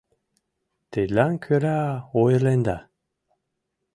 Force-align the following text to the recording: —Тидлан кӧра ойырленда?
—Тидлан 0.91 1.33
кӧра 1.43 1.79
ойырленда? 2.21 2.77